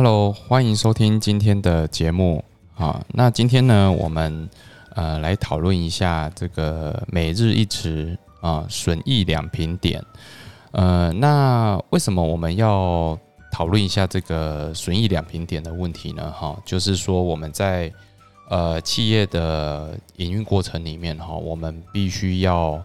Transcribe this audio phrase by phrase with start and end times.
[0.00, 2.44] Hello，欢迎收听今天的节目。
[2.72, 4.48] 好，那今天呢，我们
[4.94, 10.00] 呃来讨论一下这个每日一词啊，损益两平点。
[10.70, 13.18] 呃，那为什么我们要
[13.50, 16.30] 讨论一下这个损益两平点的问题呢？
[16.30, 17.92] 哈，就是说我们在
[18.50, 22.80] 呃企业的营运过程里面哈，我们必须要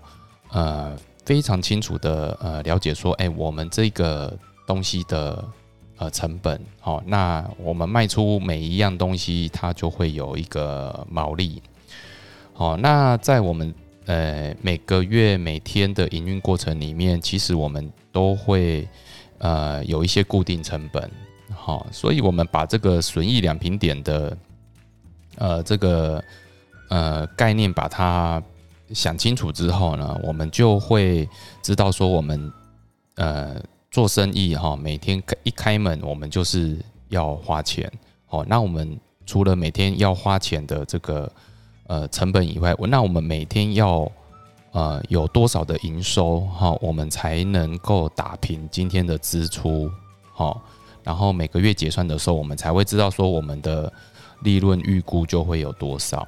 [0.49, 4.35] 呃非常清楚的呃了解说，哎，我们这个
[4.65, 5.45] 东西的
[6.03, 11.61] 呃成本，好，那我们卖出每一样东西，它就会有一个毛利。
[12.51, 13.73] 好，那在我们
[14.05, 18.87] 呃，每个月、每天的营运过程里面，其实我们都会
[19.37, 21.09] 呃有一些固定成本，
[21.55, 24.37] 好，所以我们把这个损益两平点的
[25.37, 26.21] 呃这个
[26.89, 28.43] 呃概念把它
[28.93, 31.27] 想清楚之后呢，我们就会
[31.61, 32.51] 知道说我们
[33.15, 33.55] 呃
[33.93, 36.77] 做生意哈，每天一开门我们就是
[37.09, 37.89] 要花钱，
[38.25, 41.31] 好，那我们除了每天要花钱的这个。
[41.85, 44.09] 呃，成本以外，那我们每天要
[44.71, 49.91] 呃有多少的营收哈，我们才能够打平今天的支出
[50.31, 50.61] 好，
[51.03, 53.91] 然后每个月结算的时候，我们才会知道说我们的
[54.43, 56.25] 利润预估就会有多少。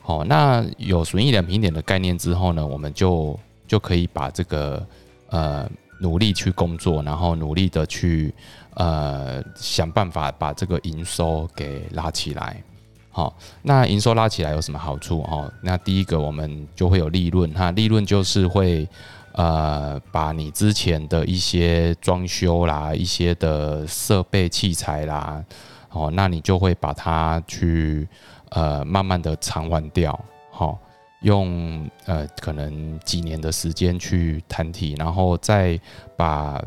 [0.00, 4.86] 好，那有损益两平点的概念之后呢，我们就就可以把这个
[5.30, 5.68] 呃
[6.00, 8.34] 努力去工作，然后努力的去
[8.74, 12.62] 呃想办法把这个营收给拉起来。
[13.10, 15.22] 好，那营收拉起来有什么好处？
[15.22, 18.88] 哦，那第一个我们就会有利润，哈，利润就是会
[19.32, 25.42] 呃把你之前的一些装修啦、一些的设备器材啦，
[25.90, 28.06] 哦，那你就会把它去
[28.50, 30.16] 呃慢慢的偿还掉，
[30.52, 30.78] 好，
[31.20, 35.78] 用呃可能几年的时间去摊提，然后再
[36.16, 36.62] 把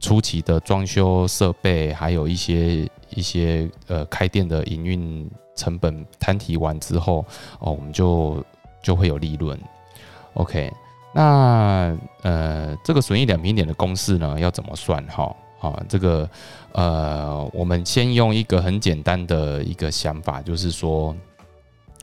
[0.00, 5.30] 初期的装修设备，还有一些一些呃开店的营运。
[5.58, 7.26] 成本摊提完之后，
[7.58, 8.40] 哦，我们就
[8.80, 9.58] 就会有利润。
[10.34, 10.72] OK，
[11.12, 15.04] 那呃，这个损益两平点的公式呢，要怎么算？
[15.08, 16.30] 哈，啊，这个
[16.70, 21.12] 呃，我们先用一个很简单的一个想法，就是说，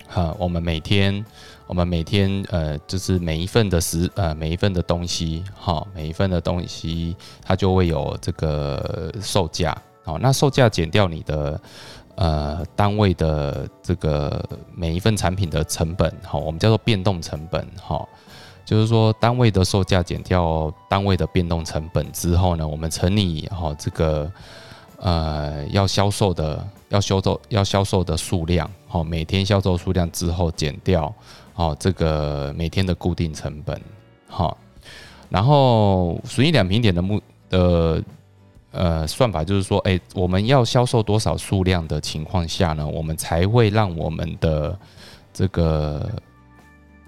[0.06, 1.24] 哈，我们每天，
[1.68, 11.60] 我们每天，呃，就是每一份的食，呃，每一份的东西，哈，每一份的东西，它就会有这个售价，好，那售价减掉你的。
[12.18, 14.42] 呃，单位的这个
[14.74, 18.08] 每一份产品的成本，哈，我们叫做变动成本，哈，
[18.64, 24.32] 就是说单位的售价减掉单位的变动成本之后呢，我们乘以哈这个
[25.02, 31.14] 呃要销售的要销售要销售的数量，好，每天销售数量之后减掉，
[31.56, 33.82] 好这个每天的固定成本，
[34.28, 34.56] 好，
[35.30, 38.04] 然后损益两平点的目的。
[38.78, 44.78] 呃，算法就是说，哎，我们要销售多少数量的情况下呢，我们才会让我们的
[45.32, 46.12] 这个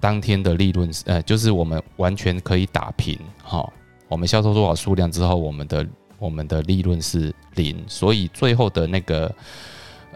[0.00, 3.70] 当天的利润，呃，就是我们完全可以打平，哈。
[4.08, 5.86] 我们销售多少数量之后，我们的
[6.18, 9.30] 我们的利润是零，所以最后的那个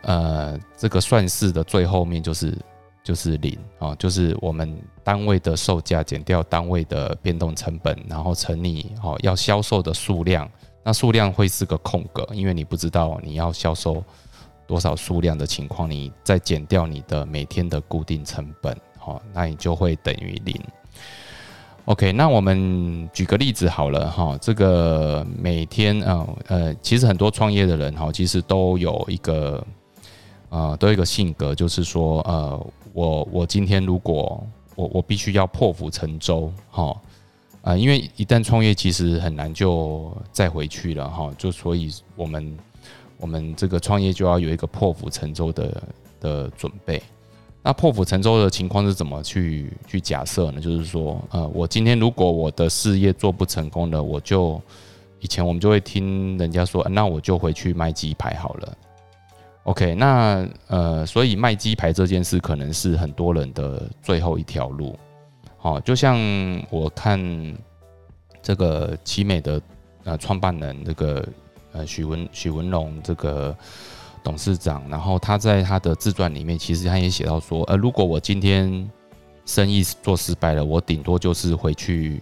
[0.00, 2.56] 呃，这个算式的最后面就是
[3.02, 10.48] 就是零啊，就是我们单位的售价减掉单位的变动成本，然后乘以哦要销售的数量。
[10.84, 14.02] 那数量会是个空格，因为你不知道你要销售
[14.66, 20.60] 多少数量的情况，你再减掉你的每天的固定成本，好，那你就会等于零。
[21.84, 29.64] OK，那我们举个例子好了，哈，这个每天，啊呃，其实很多创业的人，哈，其实都有一个，
[30.48, 32.66] 呃，都有一个性格，就是说，呃，
[33.47, 36.97] 今天如果我我必须要破釜沉舟，哈。
[37.62, 42.58] 啊，因为一旦创业，其实很难就再回去了哈，就所以我们
[43.19, 45.82] 我们这个创业就要有一个破釜沉舟的
[46.19, 47.00] 的准备。
[47.62, 50.61] 那破釜沉舟的情况是怎么去去假设呢？
[50.61, 54.61] 就是说，呃，我今天如果我的事业做不成功了，我就
[55.20, 58.76] 以前我们就会听人家说，那我就回去卖鸡排好了。
[59.64, 64.99] OK，那呃，所以卖鸡排这件事可能是很多人的最后一条路。
[65.56, 66.19] 好，就像
[66.69, 67.20] 我看
[68.43, 69.62] 这个奇美的
[70.03, 71.25] 呃创办人这个
[71.70, 73.56] 呃许文许文龙这个
[74.25, 78.91] 董事长，然后他在他的自传里面，其实他也写到说，呃，如果我今天
[79.47, 82.20] 生意做失败了，我顶多就是回去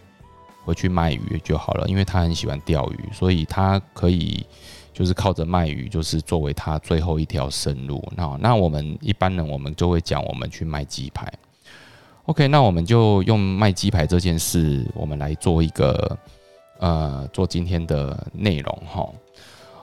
[0.66, 4.44] 回去卖鱼就好了，因为他很喜欢钓鱼，所以他可以
[4.92, 8.02] 就是靠着卖鱼，就是作为他最后一条生路。
[8.16, 11.32] 那那我们一般人，我们就会讲我们去卖鸡排。
[12.26, 16.16] OK，那我们就用卖鸡排这件事，我们来做一个
[16.78, 19.08] 呃，做今天的内容哈。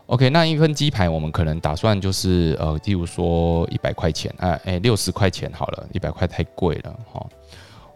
[0.06, 7.25] OK，那一份鸡排我们可能打算就是呃，例如说一百块钱，哎哎，六十块钱好了，一百块太贵了哈。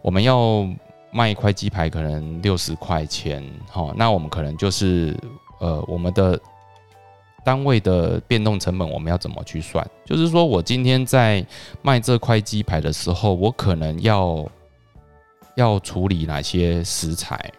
[0.02, 0.68] 我们要
[1.10, 5.16] 卖一块鸡排，可能六十块钱，哈，那我们可能就是
[5.60, 6.38] 呃，我们的
[7.44, 9.86] 单位的变动成本我们要怎么去算？
[10.04, 11.44] 就是说我今天在
[11.82, 14.48] 卖这块鸡排的时候，我可能要
[15.56, 17.52] 要处理哪些食材？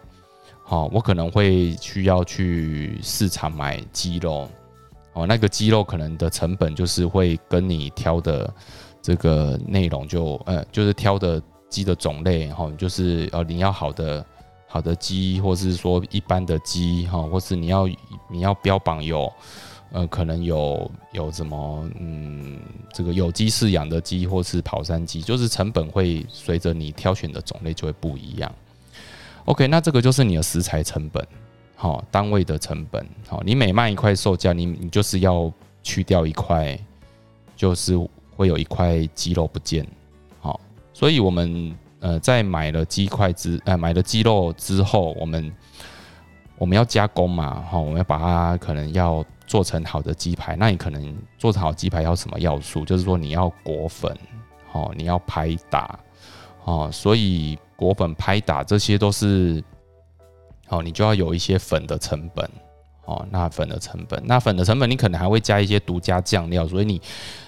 [0.62, 4.48] 好，我可能会需要去市场买鸡肉，
[5.12, 8.50] 哦，那个鸡肉可能的成本就是会跟你挑的
[9.02, 14.24] 这个内容就，呃，就是挑的鸡的种类，哈，就是呃，你要好的
[14.66, 17.86] 好的鸡，或是说一般的鸡，哈，或是你要
[18.30, 19.30] 你要标榜有，
[19.94, 22.58] 呃，可能有有什么，嗯，
[22.92, 28.52] 这个有机饲养的鸡，或是跑山鸡，就是成本会随着你挑选的种类就会不一样。
[29.44, 31.24] OK，那这个就是你的食材成本，
[31.76, 35.52] 好，单位的成本，好，你每卖一块售价，你你就是要
[35.84, 36.76] 去掉一块，
[37.54, 37.96] 就是
[38.34, 39.86] 会有一块鸡肉不见，
[40.40, 40.60] 好，
[40.92, 45.54] 所以我们呃在买了鸡块之，呃买了鸡肉之后，我们
[46.58, 52.84] 我们要加工嘛，哈，我们要把它可能要做成好的鸡排，那你可能做成好鸡排要什么要素？
[52.84, 54.16] 就是说你要裹粉，
[54.70, 55.98] 好，你要拍打，
[56.64, 57.58] 哦，所以。
[57.76, 59.62] 裹粉拍打这些都是，
[60.68, 62.48] 好，你就要有一些粉的成本，
[63.04, 67.02] 哦，那粉的成本，那粉的成本，你可能还会加一些独家酱料，所以你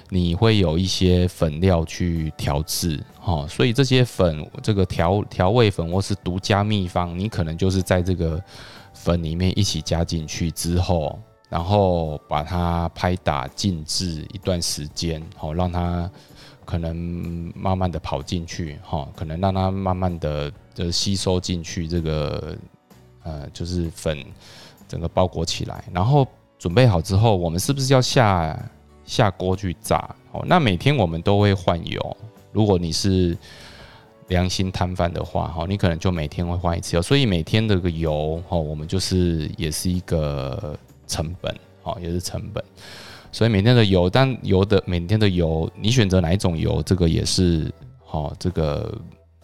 [0.08, 8.42] 你会有一些粉料去调制，哦，所以这些粉，这个调调味粉或是独家秘方，你可能就是在这个
[8.96, 11.16] 粉里面一起加进去之后，
[11.48, 16.10] 然后把它拍打静置一段时间，好，让它。
[16.66, 16.96] 可能
[17.54, 22.58] 慢慢的跑进去，哈，可能让它慢慢的就吸收进去，这个
[23.22, 24.18] 呃，就是粉
[24.88, 26.26] 整个包裹起来，然后
[26.58, 28.68] 准备好之后，我们是不是要下
[29.04, 30.12] 下锅去炸？
[30.32, 32.16] 哦，那每天我们都会换油，
[32.50, 33.38] 如果你是
[34.28, 40.76] 良心摊贩的话，哈，你可能就每天会换一次油，所以每天这个油，哈，我们就是也是一个
[41.06, 42.62] 成本，哈，也是成本。
[43.30, 47.70] 所以每天的油，但油的每天的油，你选择哪一种油，这个也是
[48.04, 48.98] 好，这个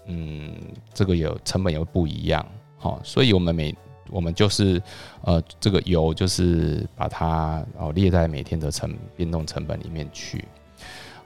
[0.07, 0.53] 嗯，
[0.95, 2.45] 这个有成本也会不一样，
[2.79, 3.75] 好，所以我们每
[4.11, 4.83] 我们就是
[5.23, 10.45] 呃，这个油就是把它哦列在每天的成变动成本里面去。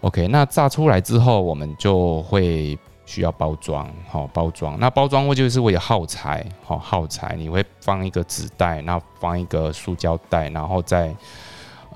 [0.02, 4.78] OK，那炸出来之后，我们就会需要包装，好包装。
[4.78, 11.16] 那包装会就是为了耗材，好耗材，你会放一个纸袋，那放一个塑胶袋，然后再。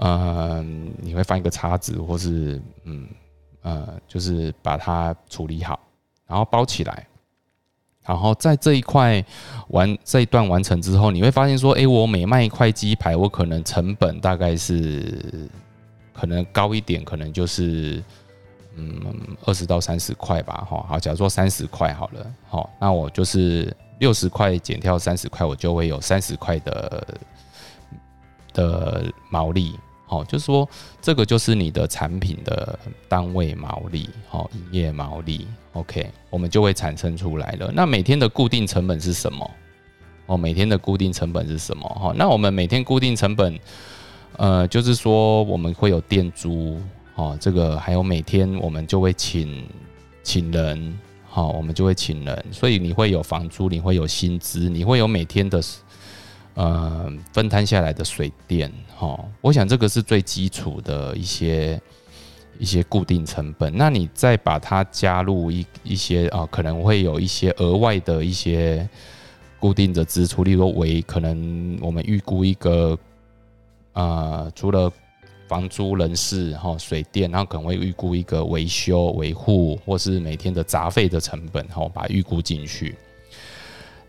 [0.02, 3.06] 嗯，你会放一个叉子，或是嗯
[3.60, 5.78] 呃，就是把它处理好，
[6.26, 7.06] 然后包起来，
[8.06, 9.22] 然后在这一块
[9.68, 15.46] 完这一段完成之后，你会发现说，哎，我每卖一块鸡排，我可能成本大概是
[16.14, 18.02] 可能高一点，可能就是
[18.80, 27.06] 嗯二十到三十块吧，哈，好，假如说三十块好了，好，那我就是六十块减掉三十块，我就会有三十块的
[28.52, 29.78] 的毛利。
[30.06, 30.68] 好，就是说
[31.00, 32.76] 这个就是你的产品的
[33.08, 37.70] 单位毛利，好，营业毛利，OK，我们就会产生出来了。
[37.72, 39.48] 那每天的固定成本是什么？
[40.26, 41.88] 哦，每天的固定成本是什么？
[41.88, 43.56] 哈，那我们每天固定成本，
[44.36, 46.80] 呃，就是说我们会有店租，
[47.20, 49.68] 哦，这个还有每天我们就会请
[50.22, 50.98] 请人，
[51.28, 55.62] 好，我们就会请人，所以你会有房租，你会有薪资，你会有每天的。
[56.54, 61.80] 呃，分摊下来的水电，哈，我想这个是最基础的一些
[62.58, 63.72] 一些固定成本。
[63.74, 68.86] 那你再把它加入一一些啊，可能会有一些额外的一些
[69.60, 72.98] 固定的支出，例如为可能我们预估一个
[73.92, 74.92] 啊，除了
[75.50, 82.94] 房租、人事、哈水电，然后可能会预估一个维修维护或是每天的杂费的成本，哈，把预估进去。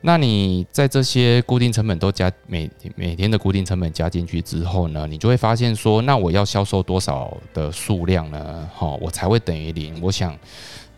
[0.01, 8.69] 那你在这些固定成本都加每每天的固定成本加进去之后呢，你就会发现说，那我要销售多少的数量呢？
[8.75, 9.99] 哈，我才会等于零。
[9.99, 10.37] 我想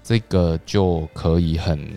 [0.03, 1.89] 这个就可以很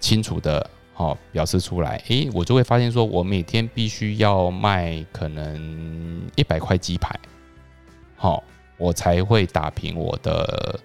[0.00, 2.02] 清楚的哈表示出来。
[2.08, 7.14] 诶，我就会发现说，我每天必须要卖可能一百块鸡排，
[8.16, 8.42] 好，
[8.78, 10.80] 我才会打平我的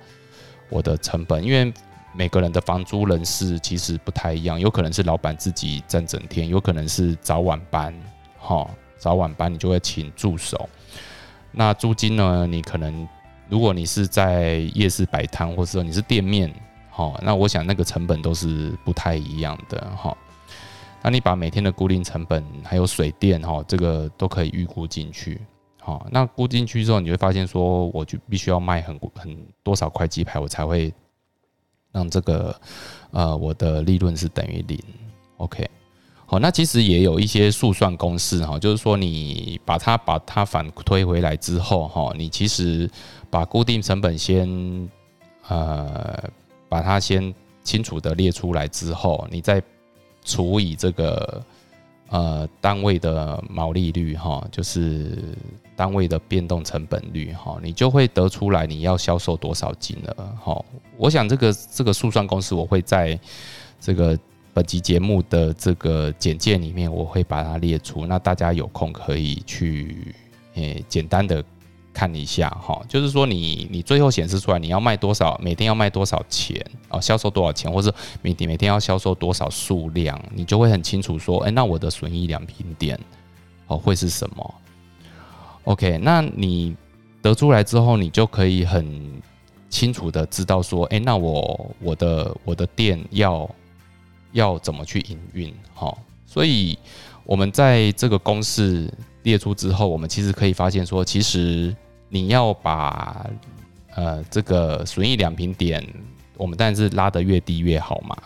[0.69, 1.74] 我的成本，因为。
[2.12, 7.93] 每个人的房租人事其实不太一样，有可能是老板自己站整天，有可能是早晚班，
[8.39, 8.67] 哈，
[8.98, 10.67] 早晚班你就会请助手。
[11.51, 12.48] 那租金呢？
[12.48, 13.07] 你可能
[13.48, 16.51] 如果你是在夜市摆摊，或者说你是店面，
[16.89, 20.17] 哈，那我想那个成本都是不太一样的，哈。
[21.03, 25.39] 那你把每天的固定成本还有水电，哈，这个都可以预估进去。
[25.81, 30.93] 好，那估进去之后，你会发现说，我就必须要卖很很多少块鸡排，我才会
[31.91, 32.55] 让这个
[33.12, 34.77] 呃我的利润是等于零。
[35.38, 35.67] OK，
[36.25, 42.88] 好，那其实也有一些速算公式哈，就是说你把它把它反推回来之后哈，你其实
[43.29, 44.89] 把固定成本先
[45.48, 46.21] 呃
[46.67, 47.33] 把它先
[47.63, 49.63] 清楚的列出来之后，你再
[50.24, 51.41] 除以这个。
[52.12, 55.15] 呃，单位的毛利率哈，就是
[55.79, 60.65] 单位的变动成本率哈，你就会得出来你要销售多少金额哈。
[60.98, 63.17] 我想这个这个速算公式，我会在
[63.79, 64.19] 这个
[64.53, 70.13] 本集节目的这个简介里面，我会把它列出，那大家有空可以去
[70.55, 71.41] 诶简单的。
[71.91, 82.98] 看一下哈，就是说你你最后显示出来你要卖多少，每天要卖多少钱哦，销售多少钱，或者每天每天要销售多少数量，你就会很清楚说，哎，那我的损益两平点
[83.67, 84.55] 哦会是什么
[85.69, 86.75] ？OK，那你
[87.21, 89.21] 得出来之后，你就可以很
[89.69, 93.49] 清楚的知道说，哎，那我我的我的店要
[94.31, 95.95] 要怎么去营运哈？
[96.25, 96.77] 所以
[97.23, 98.91] 我们在这个公式
[99.23, 101.75] 列出之后，我们其实可以发现说，其实。
[102.11, 103.29] 你要把
[103.93, 105.88] 呃这个损益两平点，
[106.38, 108.17] 我们当然是拉得越低越好嘛，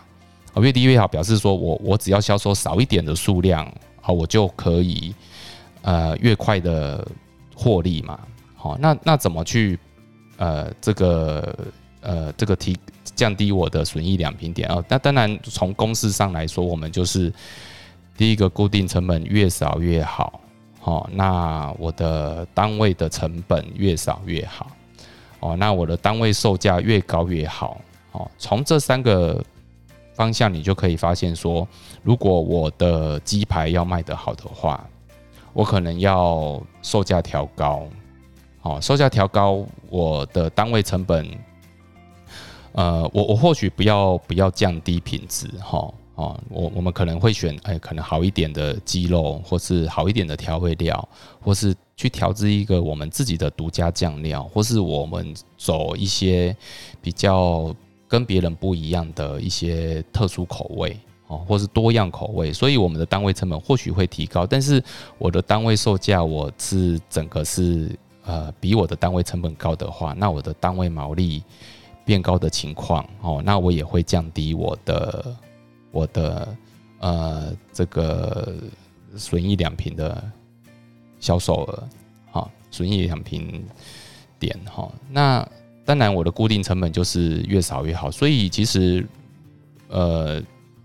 [0.54, 3.70] 啊越低越好，表示说我我只要销售少一点的数量，
[4.00, 5.14] 好我就可以
[5.82, 7.06] 呃越快的
[7.54, 8.18] 获利嘛，
[8.54, 9.78] 好那那怎么去
[10.36, 11.56] 呃这个
[12.00, 12.76] 呃这个提
[13.14, 14.84] 降低我的损益两平点啊？
[14.88, 17.32] 那当然从公式上来说，我们就是
[18.16, 20.40] 第一个固定成本越少越好。
[20.86, 24.70] 哦，那我的单位的成本越少越好，
[25.40, 27.80] 哦，那我的单位售价越高越好，
[28.12, 29.42] 哦，从这三个
[30.12, 31.66] 方向你就可以发现说，
[32.02, 34.86] 如果我的鸡排要卖得好的话，
[35.54, 37.86] 我可能要售价调高，
[38.60, 41.26] 哦，售价调高，我的单位成本，
[42.72, 45.90] 呃，我我或许不要不要降低品质，哈。
[46.16, 51.08] 哦，我我们可能会选哎，可能好一点的鸡肉，或是好一点的调味料，
[51.40, 56.56] 或是去调制一个我们自己的独家酱料，或是我们走一些
[57.02, 57.74] 比较
[58.06, 60.96] 跟别人不一样的一些特殊口味
[61.26, 64.82] 哦，或是多样口味，所以我们的单位成本或许会提高，但是
[65.18, 67.90] 我的单位售价我是整个是
[68.24, 71.42] 呃比我的单位成本高的话，那我的单位毛利
[72.04, 75.36] 变高的情况哦，那我也会降低我的。
[75.94, 76.56] 我的
[76.98, 78.52] 呃，这个
[79.14, 80.28] 损益两平的
[81.20, 81.88] 销售额，
[82.32, 83.64] 哈，损益两平
[84.36, 85.48] 点，哈，那
[85.84, 89.06] 当然我的固定成本就是越少越好，所以其实
[89.86, 90.42] 呃，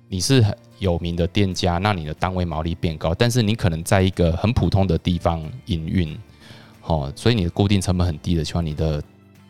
[0.09, 6.17] 你是很有名的店家，那你的单位毛利变高，但是你可能在一个很普通的地方营运，
[6.81, 9.01] 好，所以你的固定成本很低的情况，你的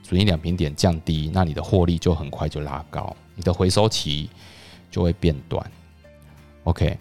[0.04, 4.30] 损益两平点降低，那你的获利就很快就拉高，你的回收期。
[4.92, 5.64] 就会变短
[6.64, 6.98] ，OK。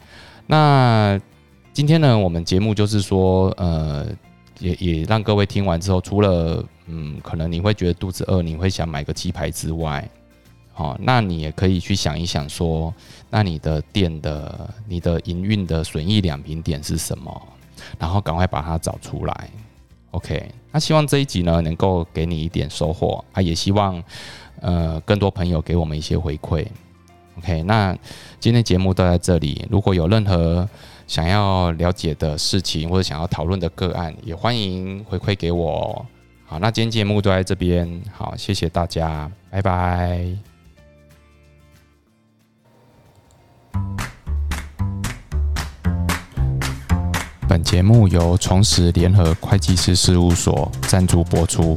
[0.46, 1.18] 那
[1.72, 4.06] 今天呢，我们节目就是说，呃，
[4.58, 10.06] 也也让各位听完之后，除了嗯，可能你会觉得肚子饿，你会想买个鸡排之外，
[10.78, 12.94] 好，那你也可以去想一想，说，
[13.30, 17.42] 那你的店的你的营运的损益两平点是什么？
[17.98, 19.50] 然后赶快把它找出来
[20.12, 20.48] ，OK。
[20.70, 24.00] 那希望这一集呢，能够给你一点收获啊，也希望
[24.60, 26.64] 呃，更多朋友给我们一些回馈。
[27.38, 27.98] OK，那
[28.38, 29.66] 今天节目都在这里。
[29.68, 30.68] 如果有任何
[31.08, 36.06] 想要了解的事情或者想要讨论的个案，也欢迎回馈给我。
[36.46, 38.00] 好，那今天节目都在这边。
[38.12, 40.57] 好，谢谢大家，拜拜。
[47.58, 51.76] 本节目由重实联合会计师事务所赞助播出。